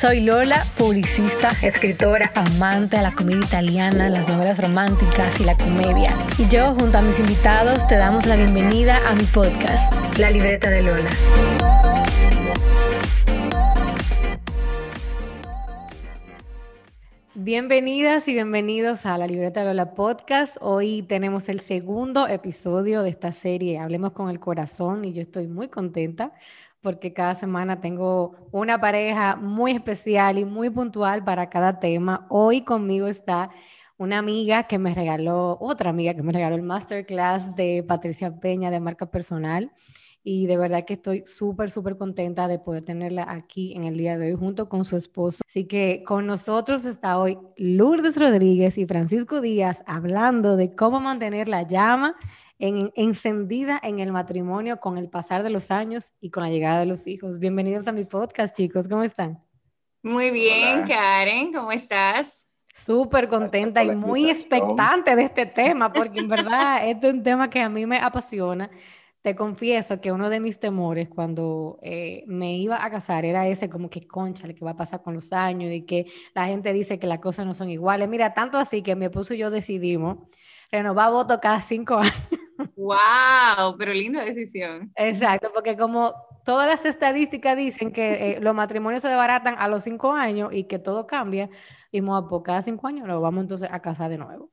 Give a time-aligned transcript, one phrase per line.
[0.00, 6.16] Soy Lola, publicista, escritora, amante de la comedia italiana, las novelas románticas y la comedia.
[6.38, 10.70] Y yo, junto a mis invitados, te damos la bienvenida a mi podcast, La Libreta
[10.70, 11.10] de Lola.
[17.34, 20.56] Bienvenidas y bienvenidos a la Libreta de Lola Podcast.
[20.62, 25.46] Hoy tenemos el segundo episodio de esta serie Hablemos con el Corazón y yo estoy
[25.46, 26.32] muy contenta
[26.82, 32.26] porque cada semana tengo una pareja muy especial y muy puntual para cada tema.
[32.30, 33.50] Hoy conmigo está
[33.98, 38.70] una amiga que me regaló, otra amiga que me regaló el masterclass de Patricia Peña
[38.70, 39.72] de marca personal.
[40.22, 44.18] Y de verdad que estoy súper, súper contenta de poder tenerla aquí en el día
[44.18, 45.42] de hoy junto con su esposo.
[45.46, 51.48] Así que con nosotros está hoy Lourdes Rodríguez y Francisco Díaz hablando de cómo mantener
[51.48, 52.16] la llama
[52.60, 56.86] encendida en el matrimonio con el pasar de los años y con la llegada de
[56.86, 57.38] los hijos.
[57.38, 58.86] Bienvenidos a mi podcast, chicos.
[58.86, 59.42] ¿Cómo están?
[60.02, 61.52] Muy bien, Karen.
[61.54, 62.46] ¿Cómo estás?
[62.72, 67.48] Súper contenta y muy expectante de este tema, porque en verdad este es un tema
[67.48, 68.70] que a mí me apasiona.
[69.22, 73.70] Te confieso que uno de mis temores cuando eh, me iba a casar era ese
[73.70, 76.98] como que concha, que va a pasar con los años y que la gente dice
[76.98, 78.08] que las cosas no son iguales.
[78.08, 80.18] Mira, tanto así que mi esposo y yo decidimos
[80.70, 82.39] renovar voto cada cinco años.
[82.80, 83.76] ¡Wow!
[83.78, 84.90] Pero linda decisión.
[84.96, 86.14] Exacto, porque como
[86.44, 90.64] todas las estadísticas dicen que eh, los matrimonios se desbaratan a los cinco años y
[90.64, 91.50] que todo cambia,
[91.92, 94.50] y por pues, cada cinco años lo vamos entonces a casar de nuevo.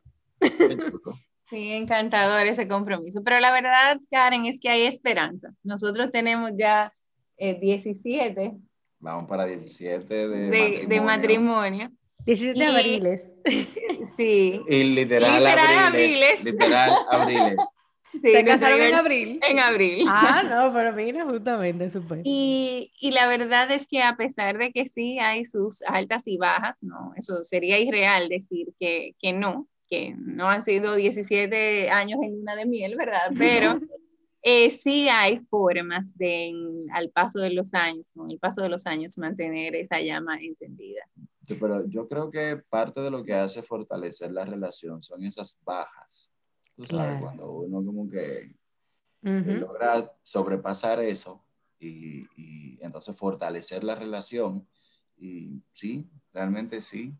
[1.49, 3.23] Sí, encantador ese compromiso.
[3.23, 5.53] Pero la verdad, Karen, es que hay esperanza.
[5.63, 6.93] Nosotros tenemos ya
[7.37, 8.43] 17.
[8.43, 8.53] Eh,
[8.99, 10.89] vamos para 17 de, matrimonio.
[10.89, 11.91] De matrimonio.
[12.25, 13.31] 17 abriles.
[14.17, 14.61] Sí.
[14.67, 16.43] Y literal, literal abriles.
[16.43, 17.57] Literal abriles.
[18.17, 19.39] ¿Se casaron en abril?
[19.47, 20.05] En abril.
[20.07, 22.21] Ah, no, pero mira, justamente, súper.
[22.23, 26.37] Y, y, la verdad es que a pesar de que sí hay sus altas y
[26.37, 32.19] bajas, no, eso sería irreal decir que, que no, que no han sido 17 años
[32.21, 33.31] en luna de miel, ¿verdad?
[33.37, 33.79] Pero
[34.41, 36.53] eh, sí hay formas de,
[36.93, 41.01] al paso de los años, con el paso de los años, mantener esa llama encendida.
[41.59, 46.33] pero yo creo que parte de lo que hace fortalecer la relación son esas bajas
[46.77, 48.55] Tú sabes, cuando uno como que
[49.21, 51.43] logra sobrepasar eso
[51.79, 54.65] y, y, entonces fortalecer la relación
[55.17, 57.15] y sí, realmente sí,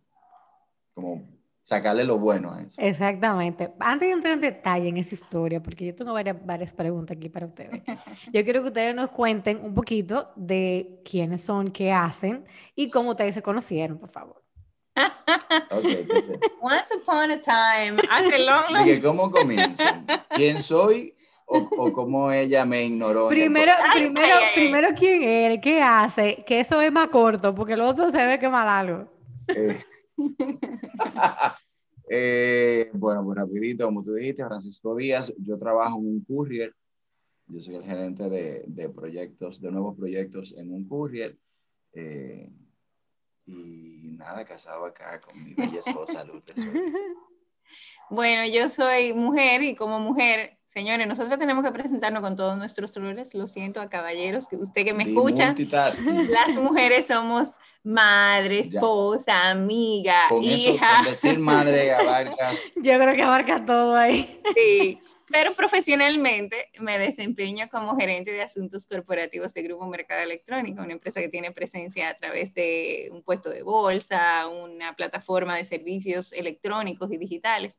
[0.94, 1.28] como
[1.64, 2.80] sacarle lo bueno a eso.
[2.80, 3.74] Exactamente.
[3.80, 7.28] Antes de entrar en detalle en esa historia, porque yo tengo varias, varias preguntas aquí
[7.28, 7.82] para ustedes,
[8.32, 12.46] yo quiero que ustedes nos cuenten un poquito de quiénes son, qué hacen
[12.76, 14.47] y cómo ustedes se conocieron, por favor.
[16.62, 19.84] Once upon a time, hace long, long ¿Cómo comienzo?
[20.36, 21.16] ¿Quién soy
[21.46, 23.30] o, o, cómo ella me ignoró?
[23.30, 25.62] Primero, primero, primero, ¿quién eres?
[25.62, 26.44] ¿Qué hace?
[26.46, 29.08] Que eso es más corto, porque el otro se ve que más largo.
[29.48, 29.80] Eh,
[32.10, 36.74] eh, bueno, pues rapidito, como tú dijiste, Francisco Díaz, yo trabajo en un courier,
[37.46, 41.38] yo soy el gerente de, de proyectos, de nuevos proyectos en un courier.
[41.94, 42.50] Eh,
[43.48, 46.56] y nada, casado acá con mi bella esposa Lourdes.
[48.10, 52.96] Bueno, yo soy mujer y como mujer, señores, nosotros tenemos que presentarnos con todos nuestros
[52.96, 53.34] roles.
[53.34, 55.54] Lo siento a caballeros, que usted que me escucha,
[56.30, 57.50] las mujeres somos
[57.84, 61.04] madre, esposa, amiga, hija.
[61.04, 62.72] decir madre abarcas.
[62.76, 64.42] Yo creo que abarca todo ahí.
[64.56, 65.02] Sí.
[65.30, 71.20] Pero profesionalmente me desempeño como gerente de asuntos corporativos de Grupo Mercado Electrónico, una empresa
[71.20, 77.12] que tiene presencia a través de un puesto de bolsa, una plataforma de servicios electrónicos
[77.12, 77.78] y digitales.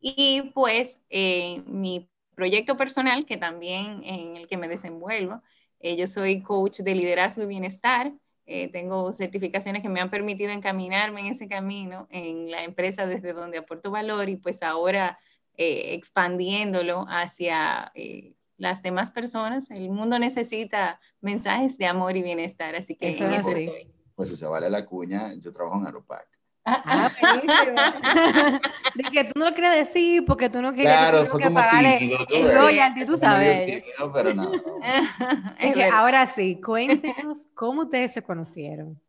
[0.00, 5.42] Y pues eh, mi proyecto personal, que también en el que me desenvuelvo,
[5.80, 8.12] eh, yo soy coach de liderazgo y bienestar.
[8.46, 13.34] Eh, tengo certificaciones que me han permitido encaminarme en ese camino en la empresa desde
[13.34, 15.18] donde aporto valor y pues ahora
[15.60, 19.68] eh, expandiéndolo hacia eh, las demás personas.
[19.72, 23.92] El mundo necesita mensajes de amor y bienestar, así que eso en eso estoy.
[24.14, 26.28] Pues si se vale la cuña, yo trabajo en Aeropac.
[26.64, 28.60] Ah, ah
[28.94, 31.98] de que tú no lo quieres decir porque tú no quieres claro, fue que pagarle
[31.98, 33.82] tímido, el royalty, tú sabes.
[34.12, 34.52] pero no,
[35.58, 39.00] es que ahora sí, cuéntenos cómo ustedes se conocieron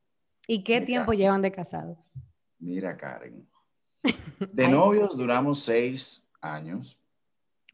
[0.48, 1.98] y qué tiempo llevan de casados.
[2.58, 3.48] Mira, Karen.
[4.54, 7.00] De novios duramos seis años.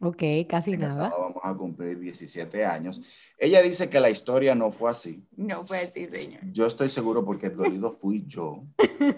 [0.02, 1.10] Ok, casi nada.
[1.10, 3.02] Vamos a cumplir 17 años.
[3.38, 5.26] Ella dice que la historia no fue así.
[5.38, 6.42] No fue así, señor.
[6.52, 8.66] Yo estoy seguro porque el dolido fui yo.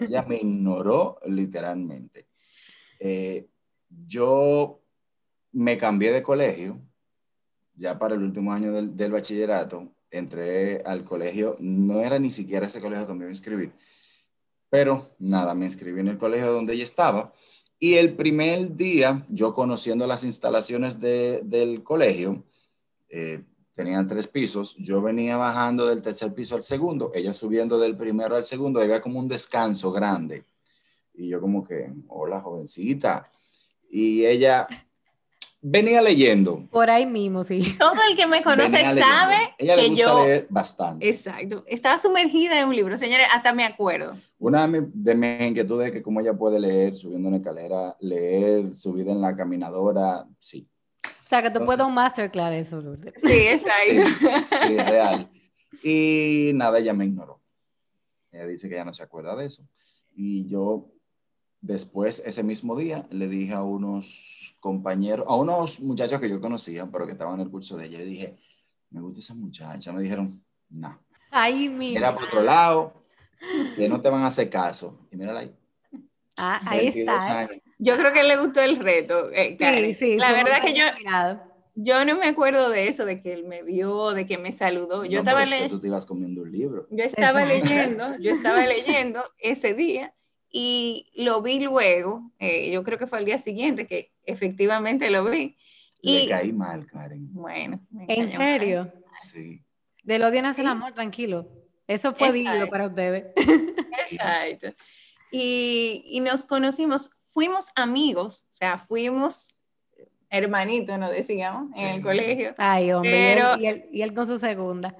[0.00, 2.28] Ella me ignoró literalmente.
[3.00, 3.48] Eh,
[3.88, 4.80] yo
[5.52, 6.80] me cambié de colegio
[7.74, 9.92] ya para el último año del, del, bachillerato.
[10.10, 13.72] Entré al colegio, no era ni siquiera ese colegio que me iba a inscribir,
[14.70, 17.32] pero nada, me inscribí en el colegio donde ella estaba
[17.78, 22.42] y el primer día, yo conociendo las instalaciones de, del colegio,
[23.08, 23.42] eh,
[23.74, 28.34] tenían tres pisos, yo venía bajando del tercer piso al segundo, ella subiendo del primero
[28.34, 30.44] al segundo, había como un descanso grande.
[31.14, 33.30] Y yo como que, hola jovencita.
[33.90, 34.66] Y ella
[35.60, 36.66] venía leyendo.
[36.70, 37.76] Por ahí mismo, sí.
[37.78, 40.24] Todo el que me conoce sabe Ella que le gusta yo...
[40.24, 41.08] leer bastante.
[41.08, 41.64] Exacto.
[41.66, 44.16] Estaba sumergida en un libro, señores, hasta me acuerdo.
[44.38, 47.96] Una de mis, de mis inquietudes es que cómo ella puede leer subiendo una escalera,
[48.00, 50.68] leer subida en la caminadora, sí.
[51.04, 53.14] O sea, que tú puedes un masterclass de eso, Lourdes.
[53.16, 54.46] Sí, exacto.
[54.50, 55.30] Sí, sí, real.
[55.82, 57.42] Y nada, ella me ignoró.
[58.32, 59.68] Ella dice que ya no se acuerda de eso.
[60.14, 60.88] Y yo
[61.60, 66.86] después, ese mismo día, le dije a unos compañeros, a unos muchachos que yo conocía,
[66.90, 68.36] pero que estaban en el curso de ella, le dije,
[68.90, 69.92] me gusta esa muchacha.
[69.92, 70.98] Me dijeron, no.
[71.30, 71.94] Ahí mismo.
[71.94, 73.02] Mira por otro lado,
[73.76, 75.06] que no te van a hacer caso.
[75.10, 75.54] Y mírala ahí.
[76.36, 77.38] Ah, ahí 22 está.
[77.40, 77.50] años.
[77.78, 79.30] Yo creo que le gustó el reto.
[79.32, 79.94] eh, Karen.
[79.94, 80.16] Sí, sí.
[80.16, 80.84] La verdad que yo,
[81.74, 85.04] yo no me acuerdo de eso, de que él me vio, de que me saludó.
[85.04, 85.76] Yo No, estaba pero es que leyendo.
[85.76, 86.86] tú te ibas comiendo un libro.
[86.90, 87.68] Yo estaba Exacto.
[87.68, 90.14] leyendo, yo estaba leyendo ese día
[90.50, 95.24] y lo vi luego, eh, yo creo que fue al día siguiente que efectivamente lo
[95.24, 95.56] vi.
[96.00, 97.32] Le Y caí mal, Karen.
[97.34, 98.46] bueno, me ¿En cayó mal.
[98.60, 98.92] serio?
[99.20, 99.62] Sí.
[100.04, 100.70] De los nace el Sí.
[100.70, 101.48] amor, tranquilo.
[101.86, 103.26] Eso fue digno para ustedes.
[104.10, 104.68] Exacto.
[105.30, 109.54] Y, y nos conocimos, fuimos amigos, o sea, fuimos
[110.30, 112.02] hermanitos, nos decíamos, en el Sí.
[112.02, 112.54] colegio.
[112.58, 113.10] Ay, hombre.
[113.10, 114.94] y él- Pero- y, él, y él con su segunda.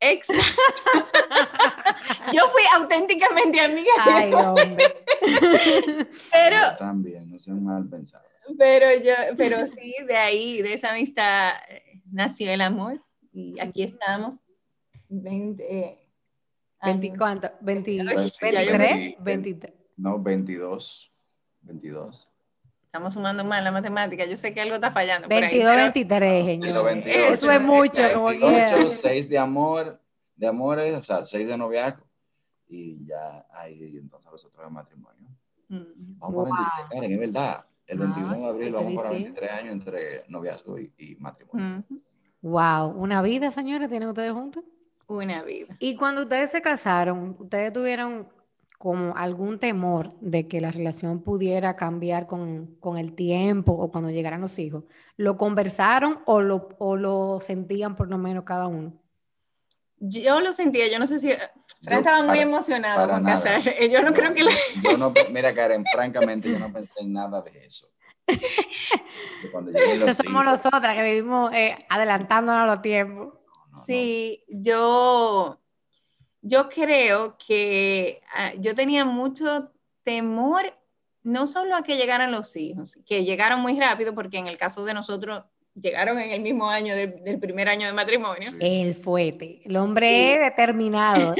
[0.00, 0.42] Exacto.
[2.32, 4.76] Yo fui auténticamente amiga de Ay, él, hombre.
[6.32, 8.26] pero Yo también, no sean mal pensados.
[8.58, 13.00] Pero yo, pero sí, de ahí, de esa amistad eh, nació el amor.
[13.32, 14.40] Y aquí estamos.
[15.08, 16.08] 20, eh,
[16.80, 17.00] años.
[17.00, 17.50] 20, ¿cuánto?
[17.60, 19.16] 20, Ya yo 23, perdí.
[19.20, 19.74] 23.
[19.96, 21.12] No, 22.
[21.60, 22.28] 22.
[22.86, 24.26] Estamos sumando mal la matemática.
[24.26, 25.28] Yo sé que algo está fallando.
[25.28, 26.84] por ahí, 22, pero- 23, Y los señor.
[26.84, 28.90] 22, Eso es mucho, como 28, quiera.
[28.90, 30.00] 6 de amor,
[30.34, 32.04] de amores, o sea, 6 de noviazgo.
[32.72, 35.28] Y ya ahí entonces los otros de matrimonio.
[35.68, 36.18] Mm.
[36.18, 36.48] Vamos Wow.
[36.48, 37.64] para 23, Karen, es verdad.
[37.86, 39.24] El Ah, 21 de abril ¿qué te vamos para dice?
[39.24, 41.84] 23 años entre noviazgo y, y matrimonio.
[41.88, 41.96] Mm.
[42.42, 44.64] Wow, una vida, señores, tienen ustedes juntos.
[45.06, 45.76] Una vida.
[45.78, 48.28] Y cuando ustedes se casaron, ¿ustedes tuvieron
[48.78, 54.10] como algún temor de que la relación pudiera cambiar con, con el tiempo o cuando
[54.10, 54.84] llegaran los hijos?
[55.16, 58.94] ¿Lo conversaron o lo, o lo sentían por lo menos cada uno?
[60.04, 61.28] Yo lo sentía, yo no sé si.
[61.30, 61.40] Fran
[61.82, 63.40] Yo, estaba muy para- emocionado para con nada.
[63.40, 63.88] casarse.
[63.88, 64.42] Yo no creo que.
[64.42, 64.50] la-
[64.82, 67.86] Yo no, mira, Karen, francamente, yo no pensé en nada de eso.
[69.98, 73.34] Los somos nosotras que vivimos eh, adelantándonos a los tiempos.
[73.34, 73.78] no, no.
[73.84, 75.60] Sí, yo,
[76.40, 79.72] yo creo que ah, yo tenía mucho
[80.02, 80.76] temor,
[81.22, 84.84] no solo a que llegaran los hijos, que llegaron muy rápido, porque en el caso
[84.84, 88.56] de nosotros llegaron en el mismo año de- del primer año de matrimonio, Sí.
[88.60, 89.62] El fuete.
[89.64, 90.38] El hombre Sí.
[90.44, 91.34] determinado.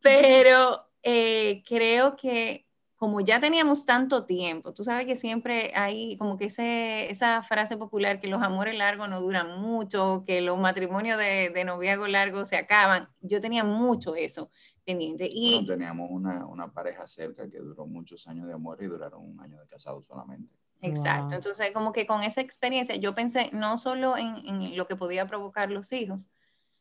[0.00, 6.38] pero eh, creo que como ya teníamos tanto tiempo, tú sabes que siempre hay como
[6.38, 11.18] que ese, esa frase popular que los amores largos no duran mucho, que los matrimonios
[11.18, 13.08] de, de noviazgo largo se acaban.
[13.20, 14.50] Yo tenía mucho eso
[14.84, 15.28] pendiente.
[15.30, 19.22] Y Bueno, teníamos una, una pareja cerca que duró muchos años de amor y duraron
[19.22, 20.54] un año de casado solamente.
[20.84, 21.26] Exacto.
[21.26, 21.34] Wow.
[21.34, 25.26] Entonces, como que con esa experiencia, yo pensé no solo en, en lo que podía
[25.26, 26.28] provocar los hijos,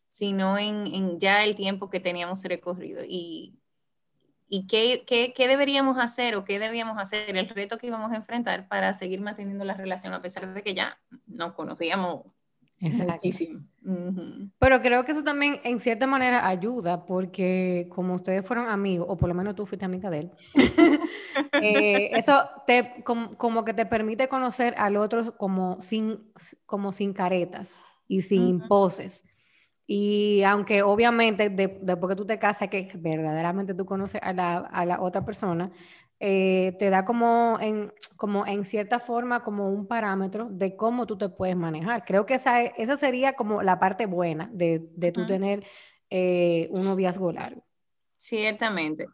[0.07, 3.57] sino en, en ya el tiempo que teníamos recorrido y,
[4.47, 8.17] y qué, qué, qué deberíamos hacer o qué debíamos hacer, el reto que íbamos a
[8.17, 12.25] enfrentar para seguir manteniendo la relación, a pesar de que ya nos conocíamos
[12.85, 13.13] Exacto.
[13.13, 13.61] muchísimo.
[13.85, 14.49] Ujú.
[14.59, 19.17] Pero creo que eso también en cierta manera ayuda porque como ustedes fueron amigos, o
[19.17, 20.31] por lo menos tú fuiste amiga de él,
[21.61, 26.31] eh, eso te, como, como que te permite conocer al otro como sin,
[26.65, 29.23] como sin caretas y sin poses.
[29.85, 34.57] Y aunque obviamente de- después que tú te casas, que verdaderamente tú conoces a la,
[34.57, 35.71] a la otra persona,
[36.25, 41.17] eh, te da como en, como en cierta forma como un parámetro de cómo tú
[41.17, 42.05] te puedes manejar.
[42.05, 45.65] Creo que esa, esa sería como la parte buena de, de tú tener
[46.09, 47.65] eh, un noviazgo largo.
[48.15, 49.07] Ciertamente.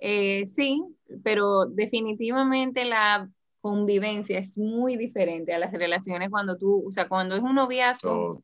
[0.00, 0.82] Eh, sí,
[1.22, 3.30] pero definitivamente la
[3.60, 8.42] convivencia es muy diferente a las relaciones cuando tú, o sea, cuando es un noviazgo,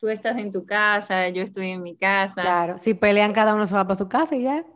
[0.00, 2.42] tú estás en tu casa, yo estoy en mi casa.
[2.42, 4.66] Claro, si pelean cada uno se va para su casa y ya.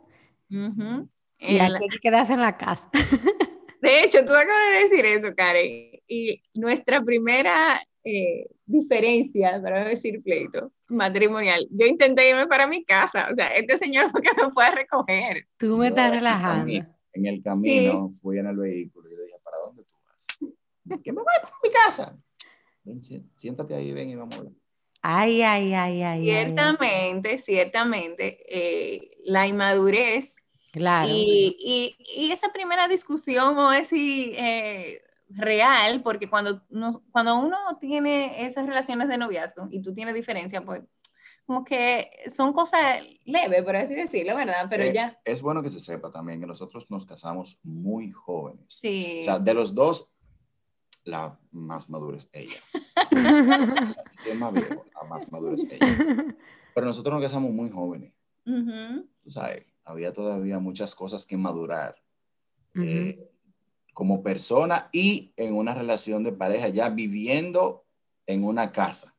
[1.47, 2.89] Y aquí hay que quedarse en la casa.
[3.81, 5.91] De hecho, tú acabas de decir eso, Karen.
[6.07, 12.85] Y nuestra primera eh, diferencia, para no decir pleito, matrimonial, yo intenté irme para mi
[12.85, 13.27] casa.
[13.31, 15.47] O sea, este señor fue que me puede recoger.
[15.57, 16.71] Tú me estás relajando.
[17.13, 21.01] En el camino fui en el vehículo y le dije, ¿para dónde tú vas?
[21.03, 22.17] Que me voy para mi casa.
[23.35, 24.53] siéntate ahí, ven y vamos a hablar.
[25.01, 26.23] Ay, ay, ay, ay.
[26.23, 30.37] Ciertamente, ciertamente, eh, la inmadurez.
[30.73, 31.07] Claro.
[31.13, 36.63] Y, y, esa primera discusión o es eh, real, porque cuando,
[37.11, 40.81] cuando uno tiene esas relaciones de noviazgo y tú tienes diferencia, pues
[41.45, 44.65] como que son cosas leves, por así decirlo, ¿verdad?
[44.67, 45.19] Pero eh, ya.
[45.25, 48.65] Es bueno que se sepa también que nosotros nos casamos muy jóvenes.
[48.67, 49.19] Sí.
[49.19, 50.09] O sea, de los dos,
[51.03, 52.57] la más madura es ella.
[54.23, 54.85] ¿Quién más viejo?
[54.95, 55.85] La más madura es ella.
[56.73, 58.11] Pero nosotros nos casamos muy jóvenes.
[58.43, 61.95] Tú sabes, había todavía muchas cosas que madurar.
[62.75, 63.29] Eh,
[63.93, 67.85] como persona y en una relación de pareja, ya viviendo
[68.25, 69.15] en una casa.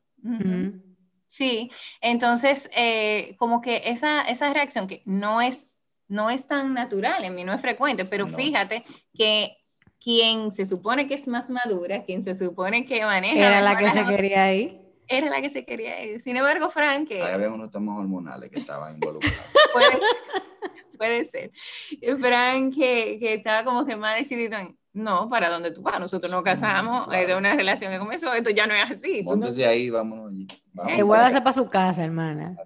[1.27, 5.69] Sí, entonces eh, como que esa, esa reacción que no es,
[6.09, 8.85] no es tan natural, en mí no es frecuente, pero fíjate
[9.17, 9.57] que
[10.01, 13.39] quien se supone que es más madura, quien se supone que maneja...
[13.39, 14.84] Era la que se quería ir.
[15.09, 16.21] Era la que se quería ir.
[16.21, 17.09] Sin embargo, Frank...
[17.09, 19.39] Que, había unos temas hormonales que estaban involucrados.
[19.73, 19.99] puede,
[20.99, 21.51] puede ser.
[22.19, 26.31] Frank que, que estaba como que más decidido en no, para dónde tú vas, nosotros
[26.31, 29.19] nos casamos, es de una relación que comenzó, esto ya no es así.
[29.19, 29.69] Entonces no...
[29.69, 30.33] ahí, vámonos.
[30.87, 32.57] Que vuelvas para su casa, hermana.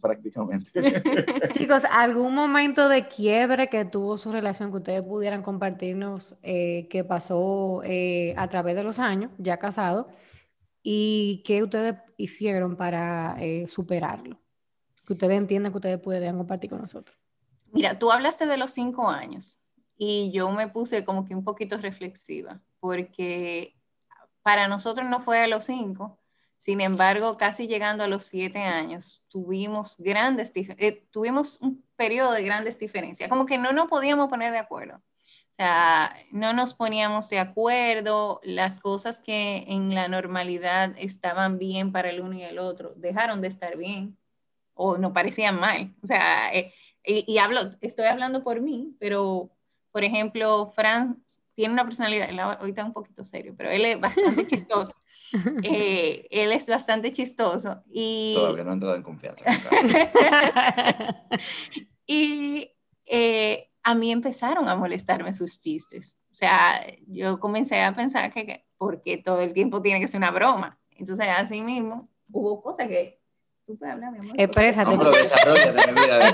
[0.00, 0.68] Prácticamente.
[1.52, 7.04] Chicos, ¿algún momento de quiebre que tuvo su relación que ustedes pudieran compartirnos eh, que
[7.04, 10.08] pasó eh, a través de los años, ya casado,
[10.82, 14.40] y qué ustedes hicieron para eh, superarlo?
[15.06, 17.16] Que ustedes entiendan que ustedes pueden compartir con nosotros.
[17.72, 19.60] Mira, tú hablaste de los cinco años
[19.96, 23.76] y yo me puse como que un poquito reflexiva, porque
[24.42, 26.18] para nosotros no fue a los cinco,
[26.58, 32.42] sin embargo, casi llegando a los siete años, tuvimos grandes, eh, tuvimos un periodo de
[32.42, 35.00] grandes diferencias, como que no nos podíamos poner de acuerdo.
[35.60, 42.08] Sea, no nos poníamos de acuerdo, las cosas que en la normalidad estaban bien para
[42.08, 44.16] el uno y el otro, dejaron de estar bien
[44.72, 45.94] o no parecían mal.
[46.02, 46.72] O sea, eh,
[47.04, 49.50] y, y, hablo, estoy hablando por mí, pero
[49.92, 51.18] por ejemplo, Franz
[51.54, 54.94] tiene una personalidad, ahorita un poquito serio, pero él es bastante chistoso.
[55.62, 58.34] Eh, él es bastante chistoso y...
[58.34, 59.44] Todavía no ha entrado en confianza.
[62.06, 62.72] y
[63.06, 66.18] eh, a mí empezaron a molestarme sus chistes.
[66.30, 70.30] O sea, yo comencé a pensar que, porque todo el tiempo tiene que ser una
[70.30, 70.78] broma.
[70.92, 73.20] Entonces, así mismo, hubo cosas que...
[73.66, 74.34] Tú puedes hablar, mi amor.
[74.36, 74.96] Exprésate.
[74.96, 76.32] No, desarrollate, mi vida,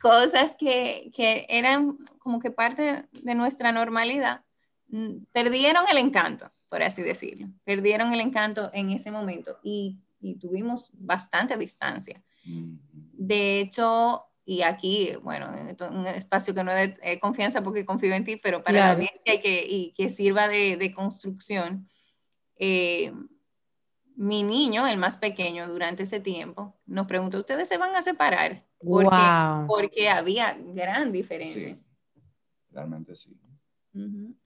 [0.00, 4.44] cosas que, que, eran como que parte de nuestra normalidad,
[4.88, 7.48] mm, perdieron el encanto, por así decirlo.
[7.64, 12.22] Perdieron el encanto en ese momento y, y tuvimos bastante distancia.
[12.42, 15.48] De hecho, y aquí, bueno,
[15.92, 19.34] un espacio que no es de confianza porque confío en ti, pero para la audiencia
[19.34, 21.88] y que, y que sirva de, de construcción,
[22.56, 23.12] eh,
[24.16, 28.66] mi niño, el más pequeño, durante ese tiempo, nos preguntó, ¿ustedes se van a separar?
[28.80, 29.16] Porque,
[29.68, 31.68] porque había gran diferencia.
[31.68, 31.80] Sí,
[32.72, 33.38] realmente sí.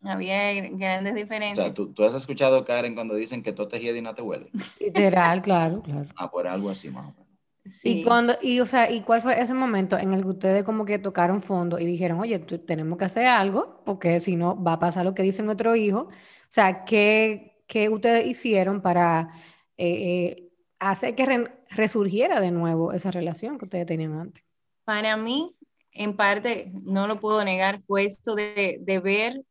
[0.03, 1.59] Había grandes diferencias.
[1.61, 4.21] O sea, ¿tú, ¿tú, has escuchado, Karen, cuando dicen que tú te y no te
[4.21, 4.51] huele.
[4.81, 6.11] Literal, claro, claro.
[6.15, 7.24] Ah, por algo así más o menos.
[7.71, 8.01] Sí.
[8.01, 10.85] Y, cuando, y, o sea, ¿y cuál fue ese momento en el que ustedes como
[10.85, 14.79] que tocaron fondo y dijeron, oye, tenemos que hacer algo, porque si no va a
[14.79, 16.01] pasar lo que dice nuestro hijo?
[16.01, 16.11] O
[16.49, 19.31] sea, ¿qué, qué ustedes hicieron para
[19.79, 24.45] eh, eh, hacer que resurgiera de nuevo esa relación que ustedes tenían antes?
[24.85, 25.57] Para mí,
[25.93, 29.43] en parte, no lo puedo negar, fue esto de, de ver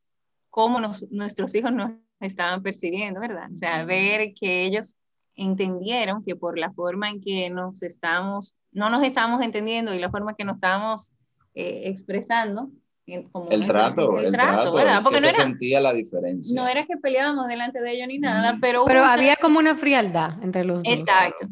[0.51, 0.79] cómo
[1.09, 3.49] nuestros hijos nos estaban percibiendo, ¿verdad?
[3.51, 4.95] O sea, ver que ellos
[5.35, 10.09] entendieron que por la forma en que nos estamos, no nos estábamos entendiendo y la
[10.09, 11.13] forma en que nos estábamos
[11.55, 12.69] eh, expresando,
[13.05, 13.27] el
[13.67, 14.99] trato, el, trato, ¿verdad?
[15.03, 16.55] Porque no se era, sentía la diferencia.
[16.55, 18.85] No era que peleábamos delante de ellos ni nada, pero...
[18.85, 20.99] Pero había como una frialdad entre los dos.
[20.99, 21.47] Exacto.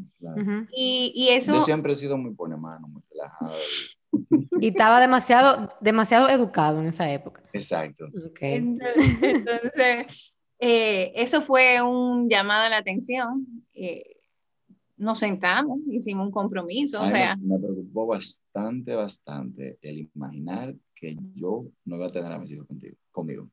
[0.71, 1.55] y, y, eso...
[1.55, 3.53] Yo siempre he sido muy pone mano, muy relajado.
[4.61, 4.69] Y...
[4.69, 7.43] estaba demasiado, demasiado educado en esa época.
[7.51, 8.05] Exacto.
[8.29, 8.55] Okay.
[9.21, 10.33] Entonces,
[10.63, 13.65] eh, eso fue un llamado a la atención.
[13.73, 14.17] Eh,
[14.95, 17.35] nos sentamos, hicimos un compromiso, o sea.
[17.35, 22.67] Me, preocupó bastante, bastante el imaginar que yo no iba a tener a mis hijos
[22.67, 23.49] contigo, conmigo.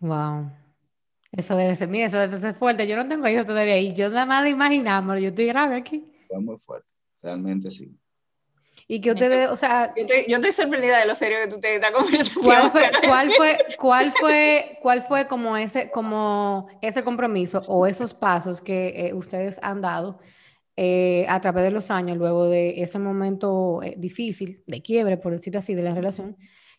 [0.00, 0.52] Wow.
[1.32, 2.86] Eso debe ser, mira, eso debe ser fuerte.
[2.86, 6.08] Yo no tengo hijos todavía y yo nada más de imaginármelo, yo estoy grave aquí.
[6.28, 6.88] Fue muy fuerte,
[7.20, 7.92] realmente sí.
[8.90, 9.92] Y que ustedes, o sea...
[9.94, 12.42] Yo estoy, yo estoy, sorprendida de lo serio que tú te esta conversación.
[12.42, 18.14] ¿Cuál fue, cuál fue, cuál fue, cuál fue como, ese, como ese compromiso o esos
[18.14, 20.20] pasos que eh, ustedes han dado
[20.76, 25.32] eh, a través de los años, luego de ese momento eh, difícil, de quiebre, por
[25.32, 26.38] decir así, de la relación,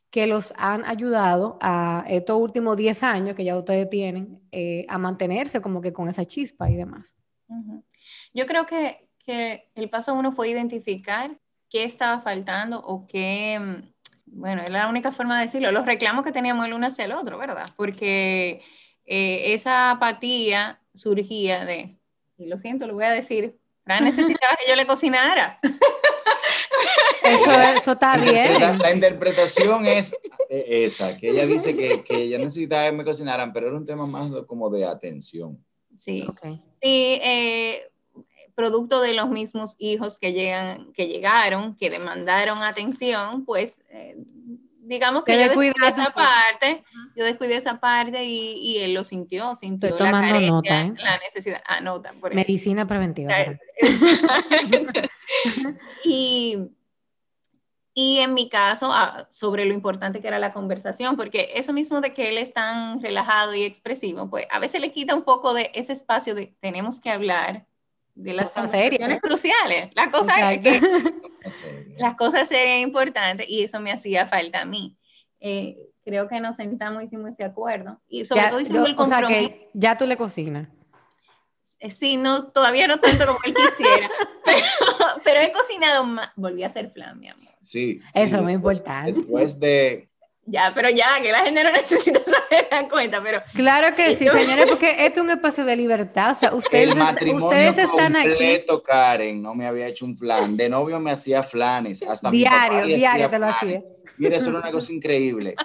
[0.10, 4.42] que los han ayudado a estos últimos 10 años que ya ustedes tienen,
[4.88, 7.14] a mantenerse como que con esa chispa y demás?
[8.34, 11.38] Yo creo que, que el paso uno fue identificar
[11.70, 13.94] qué estaba faltando o qué, mm,
[14.26, 17.12] bueno, es la única forma de decirlo, los reclamos que teníamos el uno hacia el
[17.12, 17.68] otro, ¿verdad?
[17.76, 18.62] Porque
[19.06, 21.98] eh, esa apatía surgía de,
[22.38, 25.60] y lo siento, lo voy a decir, Fran necesitaba que yo le cocinara.
[27.24, 28.80] Eso, está bien.
[28.80, 30.16] La, interpretación es
[30.50, 34.06] esa, que ella dice que, que ella necesitaba que me cocinaran, pero era un tema
[34.08, 35.64] más como de atención.
[35.96, 36.28] Sí.
[36.82, 37.89] Sí, eh,
[38.60, 44.18] producto de los mismos hijos que, llegan, que llegaron, que demandaron atención, pues eh,
[44.82, 46.84] digamos que yo descuidé esa parte,
[47.16, 50.94] yo descuidé esa parte y, él lo sintió, sintió la carencia, ¿eh?
[50.98, 52.12] la necesidad, anota.
[52.20, 53.34] Por Medicina preventiva.
[56.04, 56.58] y,
[57.94, 62.02] y en mi caso, ah, sobre lo importante que era la conversación, porque eso mismo
[62.02, 65.54] de que él es tan relajado y expresivo, pues a veces le quita un poco
[65.54, 67.66] de ese espacio de tenemos que hablar,
[68.20, 69.90] de las conversaciones cruciales.
[69.96, 70.82] La cosa es que
[71.98, 74.98] las cosas serias importantes y eso me hacía falta a mí.
[75.40, 78.02] Eh, creo que nos sentamos y hicimos ese acuerdo.
[78.10, 79.28] Y sobre todo hicimos el compromiso.
[79.28, 80.68] O sea que ya tú le cocinas.
[81.80, 84.10] Eh, sí, no, todavía no tanto como él quisiera,
[85.24, 86.30] pero, he cocinado más.
[86.36, 87.54] Volví a hacer flan, mi amor.
[87.62, 88.02] Sí.
[88.14, 89.14] Eso es muy importante.
[89.14, 90.09] Después de
[90.50, 93.42] ya, pero ya, que la gente no necesita saber la cuenta, pero...
[93.54, 96.96] Claro que sí, señores, porque este es un espacio de libertad, o sea, ustedes,
[97.34, 98.84] ustedes están completo, aquí...
[98.86, 103.30] Karen, no me había hecho un flan, de novio me hacía flanes, hasta Diario, diario
[103.30, 103.84] te lo hacía.
[104.18, 105.56] Mira, eso era una cosa increíble.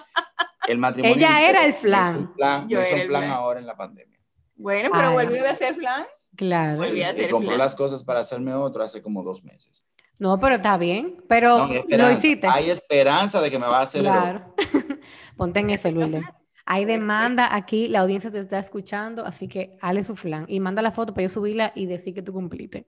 [0.67, 1.17] El matrimonio...
[1.17, 2.17] Ella era el flan.
[2.17, 4.19] un flan, Yo un flan ahora en la pandemia.
[4.57, 6.07] Bueno, pero volví a hacer flan.
[6.37, 6.79] Claro.
[6.79, 9.87] Volví a hacer y compró las cosas para hacerme otro hace como dos meses.
[10.19, 11.17] No, pero está bien.
[11.29, 12.47] Pero lo hiciste.
[12.47, 14.03] Hay esperanza de que me va a hacer.
[14.03, 14.55] Claro.
[15.37, 16.17] Ponte en ese, Luis.
[16.67, 20.81] Hay demanda aquí, la audiencia te está escuchando, así que hale su flan y manda
[20.81, 22.87] la foto para yo subirla y decir que tú cumpliste.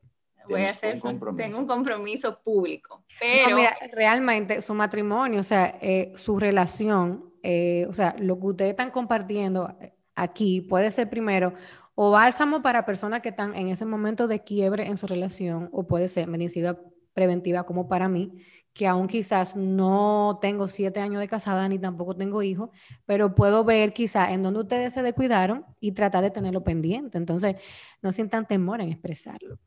[0.48, 1.00] Voy a hacer,
[1.36, 3.04] tengo un compromiso público.
[3.20, 8.46] Pero mira, realmente su matrimonio, o sea, eh, su relación, eh, o sea, lo que
[8.46, 9.76] ustedes están compartiendo
[10.14, 11.52] aquí puede ser primero
[11.96, 15.86] o bálsamo para personas que están en ese momento de quiebre en su relación, o
[15.86, 16.78] puede ser medicina
[17.16, 18.30] preventiva como para mí,
[18.74, 22.68] que aún quizás no tengo siete años de casada ni tampoco tengo hijos,
[23.06, 27.16] pero puedo ver quizás en donde ustedes se descuidaron y tratar de tenerlo pendiente.
[27.16, 27.56] Entonces,
[28.02, 29.58] no sientan temor en expresarlo.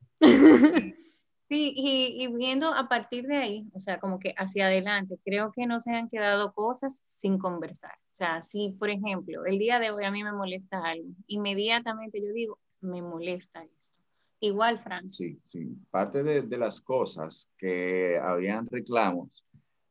[1.44, 5.66] Sí, y, viendo a partir de ahí, o sea, como que hacia adelante, creo que
[5.66, 7.96] no se han quedado cosas sin conversar.
[8.14, 12.22] O sea, si, por ejemplo, el día de hoy a mí me molesta algo, inmediatamente
[12.22, 13.99] yo digo, me molesta eso
[14.42, 15.10] Igual, Fran.
[15.10, 15.68] Sí, sí.
[15.92, 19.46] Parte de, las cosas que habían reclamos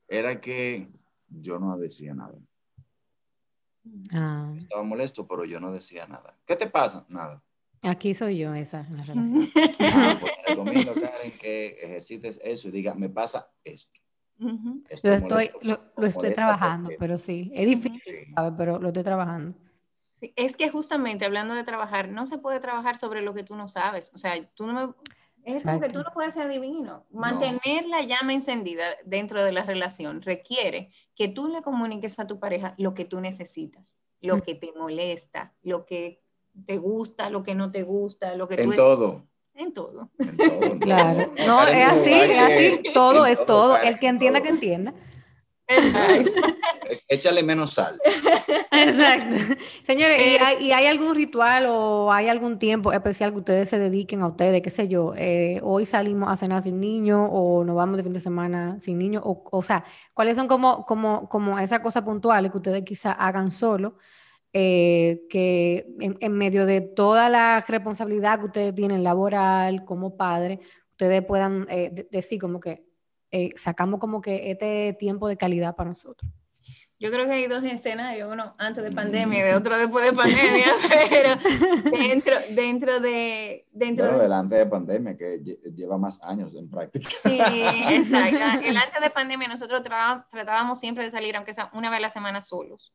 [0.07, 0.89] era que
[1.29, 2.39] yo no decía nada.
[4.11, 4.55] Ah.
[4.57, 6.35] Estaba molesto, pero yo no decía nada.
[6.47, 7.05] ¿Qué te pasa?
[7.09, 7.43] Nada.
[7.83, 9.49] Aquí soy yo esa en la relación.
[9.81, 13.91] Ah, pues, recomiendo, Karen, que ejercites eso y diga, me pasa esto.
[14.39, 18.03] lo estoy, lo, estoy trabajando, pero sí, es difícil,
[18.57, 19.55] pero lo estoy trabajando
[20.21, 23.69] es que justamente hablando de trabajar, no se puede trabajar sobre lo que tú no
[23.69, 24.13] sabes.
[24.15, 24.95] O sea, tú no me,
[25.45, 27.07] es como que tú no puedes ser adivino.
[27.11, 32.39] Mantener la llama encendida dentro de la relación requiere que tú le comuniques a tu
[32.39, 36.23] pareja lo que tú necesitas, lo que te molesta, lo que
[36.67, 39.25] te gusta, lo que no te gusta, lo que en todo.
[39.55, 40.11] En todo.
[40.19, 40.79] En todo.
[40.81, 41.33] claro.
[41.47, 42.83] No, es así, es así.
[42.93, 43.77] Todo es todo.
[43.79, 44.93] El que entienda, que entienda.
[47.09, 48.01] Échale menos sal.
[48.71, 49.55] Exacto.
[49.85, 50.19] Señores,
[50.61, 54.63] ¿y hay, algún ritual o hay algún tiempo especial que ustedes se dediquen a ustedes?
[54.63, 55.15] ¿Qué sé yo?
[55.17, 58.99] Eh, hoy salimos a cenar sin niños o nos vamos de fin de semana sin
[58.99, 59.23] niños.
[59.25, 63.51] O, o sea, ¿cuáles son como, como, como esas cosas puntuales que ustedes quizá hagan
[63.51, 63.97] solo?
[64.55, 70.61] Eh, que en, medio de toda la responsabilidad que ustedes tienen laboral como padre,
[70.93, 72.88] ustedes puedan eh, decir como que
[73.31, 76.31] eh, sacamos como que este tiempo de calidad para nosotros.
[76.99, 80.13] yo creo que hay dos escenarios, uno antes de pandemia y de otro después de
[80.13, 80.67] pandemia,
[81.11, 81.31] pero
[81.97, 83.67] dentro, dentro de...
[83.71, 85.41] Dentro bueno, delante de pandemia, que
[85.75, 87.09] lleva más años en práctica.
[87.23, 87.39] Sí,
[87.91, 88.39] exacto.
[88.65, 92.11] El antes de pandemia nosotros tratábamos siempre de salir, aunque sea una vez a la
[92.11, 92.93] semana solos,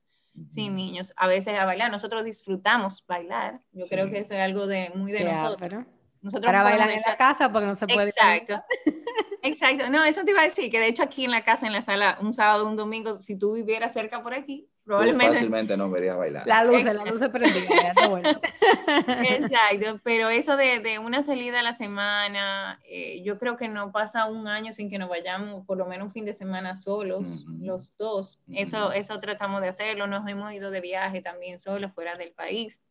[0.50, 1.92] sin niños, a veces a bailar.
[1.92, 5.86] Nosotros disfrutamos bailar, yo creo que eso es algo de muy de nosotros.
[6.24, 6.46] Nosotros.
[6.46, 8.10] Para bailar en la casa porque no se puede.
[8.10, 8.64] Exacto.
[9.46, 11.74] Exacto, no, eso te iba a decir, que de hecho aquí en la casa, en
[11.74, 15.34] la sala, un sábado, un domingo, si tú vivieras cerca por aquí, probablemente...
[15.34, 16.48] fácilmente no verías bailar.
[16.48, 18.30] La luz, la luz se prendía, bueno.
[19.30, 23.92] Exacto, pero eso de, de, una salida a la semana, eh, yo creo que no
[23.92, 27.44] pasa un año sin que nos vayamos por lo menos un fin de semana solos,
[27.60, 28.42] los dos.
[28.54, 32.82] Eso, eso tratamos de hacerlo, nos hemos ido de viaje también solos, fuera del país.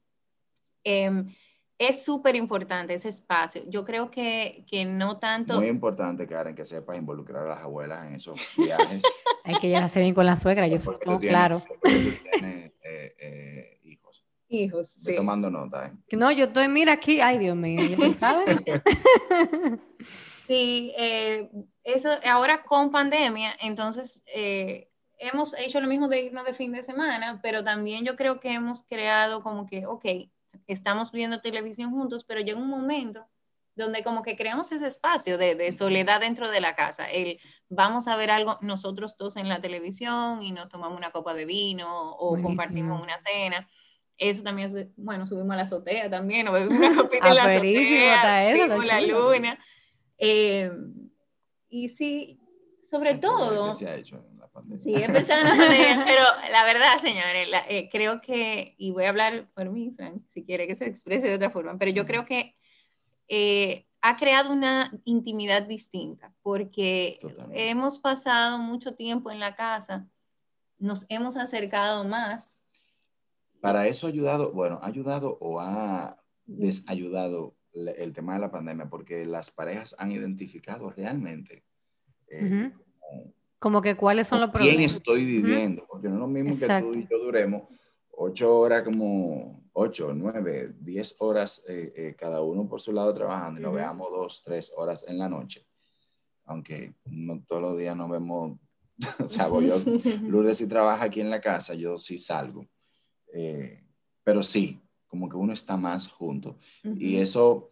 [0.85, 1.25] Eh,
[1.79, 3.63] es súper importante ese espacio.
[3.69, 5.57] Yo creo que, que, no tanto...
[5.57, 9.03] Muy importante, Karen, que sepas involucrar a las abuelas en esos viajes.
[9.45, 11.65] Hay que llevarse bien con la suegra, yo soy claro.
[11.83, 14.25] Tienes, eh, eh, hijos.
[14.49, 15.17] Hijos, sí.
[15.17, 15.87] tomando nota.
[15.87, 16.17] ¿eh?
[16.17, 17.81] No, yo estoy, mira aquí, ay Dios mío,
[18.15, 18.57] ¿sabes?
[20.47, 21.51] sí, eh,
[21.83, 24.23] eso, ahora con pandemia, entonces
[25.23, 28.53] hemos hecho lo mismo de irnos de fin de semana, pero también yo creo que
[28.53, 30.05] hemos creado como que, ok,
[30.67, 33.27] estamos viendo televisión juntos, pero llega un momento
[33.75, 37.11] donde como que creamos ese espacio de, soledad dentro de la casa.
[37.11, 41.33] El vamos a ver algo nosotros dos en la televisión y nos tomamos una copa
[41.35, 43.69] de vino o compartimos una cena.
[44.19, 48.85] Eso también, bueno, subimos a la azotea también, o bebimos una copita en la azotea,
[48.85, 49.59] la luna.
[50.19, 50.71] Eh,
[51.69, 52.39] y sí,
[52.85, 53.75] sobre todo...
[53.75, 54.25] Se ha hecho?
[54.83, 59.05] Sí, he pensado en la pandemia, pero la verdad, señores, eh, creo que, y voy
[59.05, 62.05] a hablar por mí, Frank, si quiere que se exprese de otra forma, pero yo
[62.05, 62.55] creo que
[63.29, 67.19] eh, ha creado una intimidad distinta, porque
[67.53, 70.07] hemos pasado mucho tiempo en la casa,
[70.79, 72.63] nos hemos acercado más.
[73.61, 78.91] Para eso ha ayudado, bueno, ha ayudado o ha desayudado el tema de la pandemia,
[78.91, 81.65] porque las parejas han identificado realmente
[82.27, 82.73] eh,
[83.63, 84.75] como que cuáles son los problemas.
[84.75, 85.87] ¿Quién estoy viviendo?
[85.89, 87.63] Porque no es lo mismo que tú y yo duremos
[88.11, 93.61] ocho horas, como ocho, nueve, diez horas eh, eh, cada uno por su lado trabajando
[93.61, 95.65] y nos veamos dos, tres horas en la noche.
[96.45, 98.59] Aunque no todos los días nos vemos,
[99.25, 99.79] o sea, voy yo,
[100.27, 102.67] Lourdes sí trabaja aquí en la casa, yo sí salgo.
[103.33, 103.85] Eh,
[104.25, 106.59] pero sí, como que uno está más junto.
[106.83, 107.71] Y eso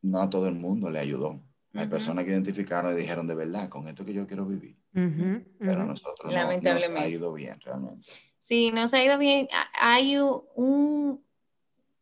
[0.00, 1.42] no a todo el mundo le ayudó.
[1.78, 4.76] Hay personas que identificaron y dijeron de verdad, con esto que yo quiero vivir.
[4.92, 8.08] Pero a nosotros no, nos ha ido bien realmente.
[8.38, 9.48] Sí, nos ha ido bien.
[9.80, 11.22] Hay un,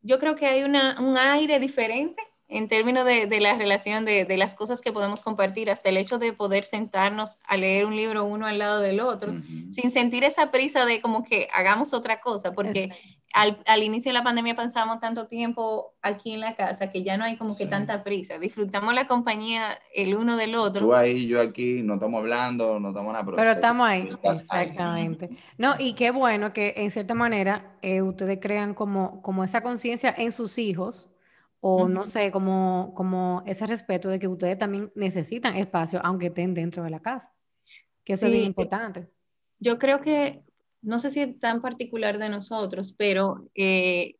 [0.02, 4.24] yo creo que hay una, un aire diferente en términos de, de la relación, de,
[4.24, 7.96] de, las cosas que podemos compartir, hasta el hecho de poder sentarnos a leer un
[7.96, 9.32] libro uno al lado del otro,
[9.70, 12.92] sin sentir esa prisa de como que hagamos otra cosa, porque
[13.32, 17.16] al, al, inicio de la pandemia pasamos tanto tiempo aquí en la casa que ya
[17.16, 20.86] no hay como que tanta prisa, disfrutamos la compañía el uno del otro.
[20.86, 24.08] Tú ahí, yo aquí, no estamos hablando, no estamos nada, pero, estamos ahí.
[24.22, 25.30] Exactamente.
[25.58, 30.14] No, y qué bueno que en cierta manera eh, ustedes crean como, como esa conciencia
[30.16, 31.08] en sus hijos
[31.60, 36.54] o no sé, como, como ese respeto de que ustedes también necesitan espacio, aunque estén
[36.54, 37.34] dentro de la casa,
[38.04, 39.08] que eso es bien importante.
[39.58, 40.44] Yo creo que,
[40.86, 44.16] no sé si es tan particular de nosotros, pero eh,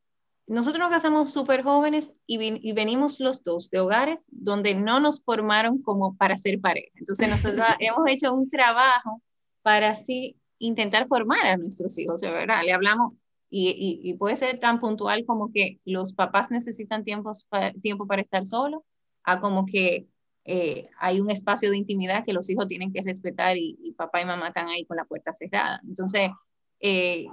[0.48, 5.22] nosotros nos casamos súper jóvenes y, y, venimos los dos de hogares donde no nos
[5.22, 6.90] formaron como para ser pareja.
[6.96, 9.22] Entonces nosotros hemos hecho un trabajo
[9.62, 12.62] para así intentar formar a nuestros hijos, ¿verdad?
[12.64, 13.12] Le hablamos,
[13.48, 17.46] y, puede ser tan puntual como que los papás necesitan tiempos
[17.80, 18.82] tiempo para estar solos,
[19.22, 20.08] a como que
[20.44, 24.24] eh, hay un espacio de intimidad que los hijos tienen que respetar y, papá y
[24.24, 25.80] mamá están ahí con la puerta cerrada.
[25.84, 26.30] Entonces,
[26.80, 27.26] eh,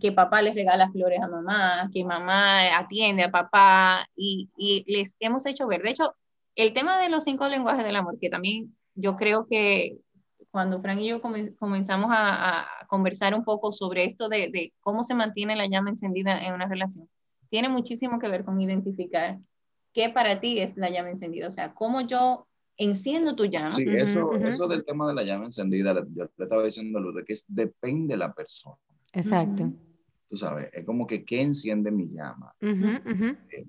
[0.00, 5.16] que papá les regala flores a mamá, que mamá atiende a papá y, y, les
[5.20, 5.82] hemos hecho ver.
[5.82, 6.14] De hecho,
[6.56, 9.98] el tema de los cinco lenguajes del amor, que también yo creo que
[10.52, 15.56] cuando Frank y yo comenzamos a, conversar un poco sobre esto de, cómo se mantiene
[15.56, 17.08] la llama encendida en una relación,
[17.48, 19.38] tiene muchísimo que ver con identificar
[19.94, 23.70] qué para ti es la llama encendida, o sea, cómo yo enciendo tu llama.
[23.70, 27.22] Sí, eso, eso del tema de la llama encendida, yo le estaba diciendo a Luz,
[27.26, 28.76] que es, depende de la persona.
[29.12, 29.72] Exacto.
[30.28, 32.54] Tú sabes, es como que qué enciende mi llama.
[32.60, 33.66] Eh,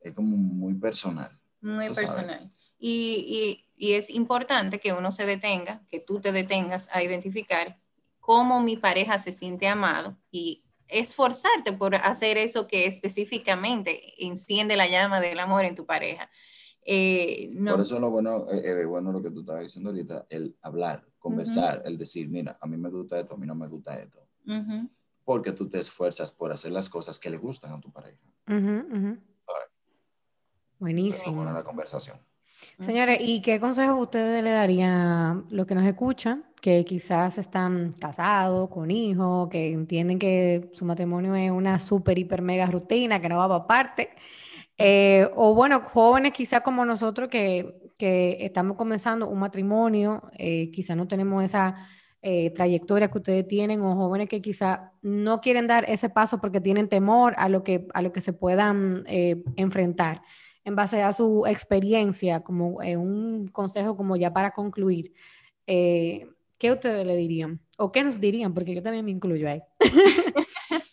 [0.00, 1.38] es como muy personal.
[1.60, 2.50] Muy personal.
[2.78, 7.78] Y, y, es importante que uno se detenga, que tú te detengas a identificar
[8.18, 14.88] cómo mi pareja se siente amado y esforzarte por hacer eso que específicamente enciende la
[14.88, 16.30] llama del amor en tu pareja.
[16.90, 17.72] Eh, no.
[17.72, 21.04] Por eso lo bueno, eh, eh, bueno lo que tú estabas diciendo ahorita, el hablar.
[21.18, 24.26] conversar, el decir, mira, a mí me gusta esto, a mí no me gusta esto.
[25.22, 28.24] Porque tú te esfuerzas por hacer las cosas que le gustan a tu pareja.
[30.78, 31.44] Buenísimo.
[31.44, 32.16] la conversación.
[32.80, 37.92] Señores, ¿y qué consejos ustedes le darían a los que nos escuchan, que quizás están
[37.92, 43.28] casados, con hijos, que entienden que su matrimonio es una súper, hiper, mega rutina, que
[43.28, 44.08] no va para parte?
[44.78, 50.96] Eh, o bueno, jóvenes quizás como nosotros que, que estamos comenzando un matrimonio, eh, quizás
[50.96, 51.88] no tenemos esa
[52.22, 56.60] eh, trayectoria que ustedes tienen, o jóvenes que quizás no quieren dar ese paso porque
[56.60, 59.04] tienen temor a lo que, a lo que se puedan
[59.56, 60.22] enfrentar
[60.68, 65.14] en base a su experiencia, como eh, un consejo como ya para concluir,
[65.66, 67.60] eh, ¿qué ustedes le dirían?
[67.78, 68.52] ¿O qué nos dirían?
[68.52, 69.62] Porque yo también me incluyo ahí.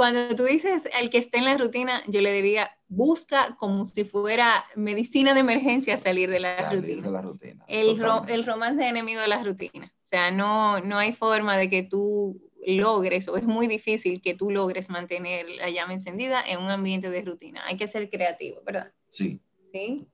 [0.00, 4.04] Cuando tú dices el que esté en la rutina, yo le diría, busca como si
[4.04, 7.66] fuera medicina de emergencia salir de la rutina.
[7.68, 9.92] El, el, romance enemigo de la rutina.
[9.94, 14.32] O sea, no, no hay forma de que tú logres, o es muy difícil que
[14.32, 17.60] tú logres mantener la llama encendida en un ambiente de rutina.
[17.66, 18.94] Hay que ser creativo, ¿verdad?
[19.10, 19.42] Sí.
[19.70, 20.06] ¿Sí?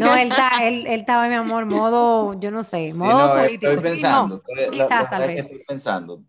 [0.00, 3.70] No, él, está, él, él estaba, mi amor, modo, yo no sé, modo político.
[3.70, 5.40] Estoy pensando, quizás tal vez.
[5.40, 6.22] Estoy pensando.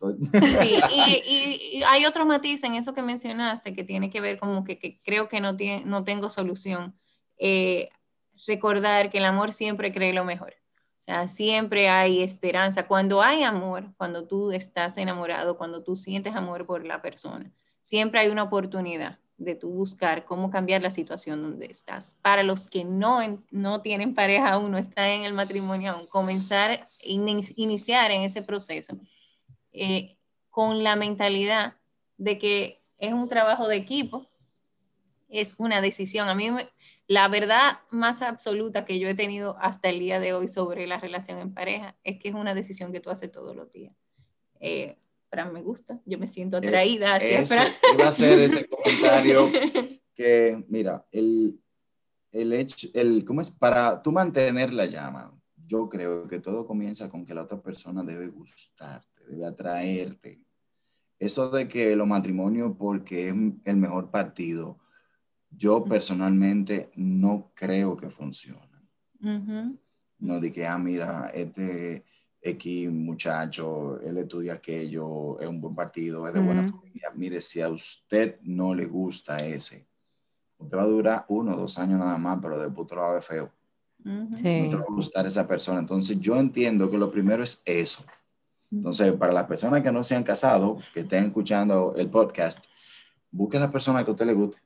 [0.60, 4.64] Sí, y, y, hay otro matiz en eso que mencionaste que tiene que ver como
[4.64, 6.96] que, que creo que no, tiene, no tengo solución.
[7.38, 7.90] Eh,
[8.48, 10.54] recordar que el amor siempre cree lo mejor.
[10.98, 12.88] O sea, siempre hay esperanza.
[12.88, 17.52] Cuando hay amor, cuando tú estás enamorado, cuando tú sientes amor por la persona,
[17.82, 22.18] siempre hay una oportunidad de tú buscar cómo cambiar la situación donde estás.
[22.22, 23.20] Para los que no,
[23.52, 28.98] no tienen pareja aún, no están en el matrimonio aún, comenzar, iniciar en ese proceso
[29.72, 30.18] eh,
[30.50, 31.76] con la mentalidad
[32.18, 34.30] de que es un trabajo de equipo,
[35.30, 36.30] es una decisión.
[36.30, 36.50] A mí
[37.08, 41.00] la verdad más absoluta que yo he tenido hasta el día de hoy sobre la
[41.00, 43.94] relación en pareja es que es una decisión que tú haces todos los días.
[44.60, 44.98] Eh,
[45.34, 47.68] Fran me gusta, yo me siento eh, atraída hacia Eso, Fran.
[47.96, 49.50] Iba a hacer ese comentario
[50.14, 51.60] que, mira, el,
[52.32, 53.50] el hecho, el, ¿cómo es?
[53.50, 58.04] Para tú mantener la llama, yo creo que todo comienza con que la otra persona
[58.04, 60.40] debe gustarte, debe atraerte.
[61.18, 64.78] Eso de que los matrimonios, porque es el mejor partido,
[65.50, 68.88] yo personalmente no creo que funcionen.
[70.20, 72.04] No de que, ah, mira, este
[72.44, 77.10] X muchacho, él estudia aquello, es un buen partido, es de buena familia.
[77.16, 79.88] Mire, si a usted no le gusta ese,
[80.58, 83.10] usted va a durar uno o dos años nada más, pero de puto lo va
[83.10, 83.52] a ver feo.
[84.04, 85.80] No te va a gustar esa persona.
[85.80, 88.04] Entonces yo entiendo que lo primero es eso.
[88.70, 92.66] Entonces, para las personas que no se han casado, que estén escuchando el podcast,
[93.32, 94.58] busquen la persona que a usted le guste.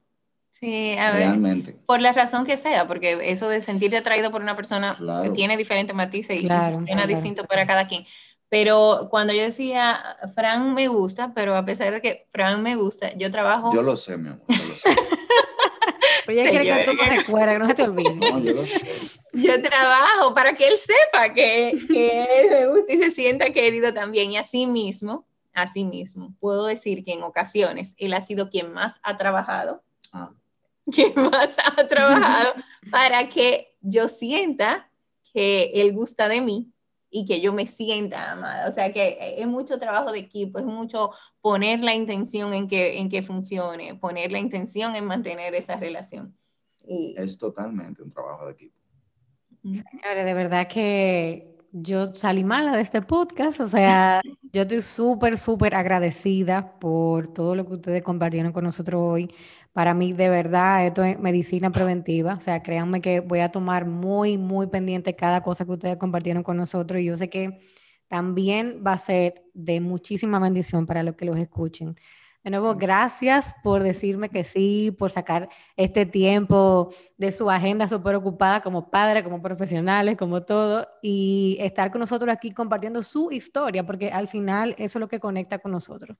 [0.60, 1.76] Sí, a ver, Realmente.
[1.86, 4.98] por la razón que sea, porque eso de sentirte atraído por una persona
[5.36, 8.08] tiene diferentes matices y funciona distinto para cada quien.
[8.50, 13.14] Pero cuando yo decía, Fran me gusta, pero a pesar de que Fran me gusta,
[13.16, 13.72] yo trabajo...
[13.72, 14.90] Yo lo sé, mi amor, yo lo sé.
[16.26, 18.16] pero ella quiere que tú te recuerdes, que no se te olvide.
[18.16, 18.82] No, yo lo sé.
[19.34, 23.94] Yo trabajo para que él sepa que, que él me gusta y se sienta querido
[23.94, 24.32] también.
[24.32, 29.00] Y así mismo, así mismo, puedo decir que en ocasiones él ha sido quien más
[29.04, 29.84] ha trabajado.
[30.12, 30.32] Ah
[30.96, 32.54] que más ha trabajado
[32.90, 34.90] para que yo sienta
[35.34, 36.72] que él gusta de mí
[37.10, 38.70] y que yo me sienta amada.
[38.70, 43.00] O sea que es mucho trabajo de equipo, es mucho poner la intención en que,
[43.00, 46.36] en que funcione, poner la intención en mantener esa relación.
[47.16, 48.78] Es totalmente un trabajo de equipo.
[49.64, 54.22] Señores, de verdad que yo salí mala de este podcast, o sea,
[54.54, 59.34] yo estoy súper, súper agradecida por todo lo que ustedes compartieron con nosotros hoy,
[59.78, 62.34] para mí, de verdad, esto es medicina preventiva.
[62.34, 66.42] O sea, créanme que voy a tomar muy, muy pendiente cada cosa que ustedes compartieron
[66.42, 67.00] con nosotros.
[67.00, 67.60] Y yo sé que
[68.08, 71.96] también va a ser de muchísima bendición para los que los escuchen.
[72.44, 78.16] De nuevo, gracias por decirme que sí, por sacar este tiempo de su agenda súper
[78.16, 83.86] ocupada como padre, como profesionales, como todo, y estar con nosotros aquí compartiendo su historia,
[83.86, 86.18] porque al final eso es lo que conecta con nosotros.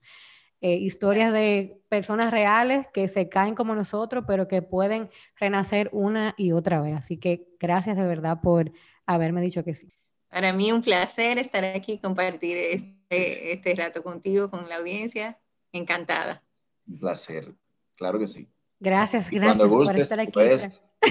[0.60, 6.34] Eh, historias de personas reales que se caen como nosotros, pero que pueden renacer una
[6.36, 6.96] y otra vez.
[6.96, 8.72] Así que gracias de verdad por
[9.06, 9.92] haberme dicho que sí.
[10.28, 15.38] Para mí un placer estar aquí y compartir este, este rato contigo, con la audiencia.
[15.72, 16.42] Encantada.
[16.86, 17.54] Un placer,
[17.96, 18.48] claro que sí.
[18.80, 20.32] Gracias, gracias por estar aquí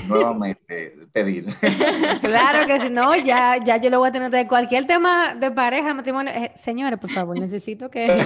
[0.07, 1.47] nuevamente pedir.
[2.21, 5.51] Claro que si no, ya, ya yo lo voy a tener de cualquier tema de
[5.51, 6.31] pareja, matrimonio.
[6.33, 8.07] Eh, señores, por favor, necesito que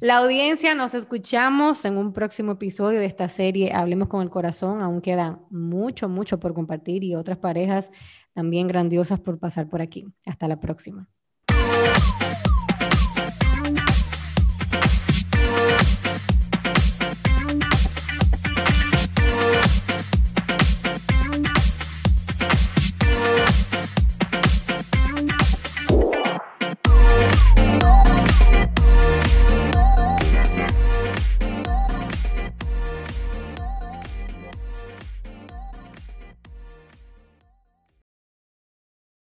[0.00, 4.80] La audiencia, nos escuchamos en un próximo episodio de esta serie Hablemos con el Corazón.
[4.80, 7.90] Aún queda mucho, mucho por compartir y otras parejas
[8.32, 10.06] también grandiosas por pasar por aquí.
[10.24, 11.08] Hasta la próxima.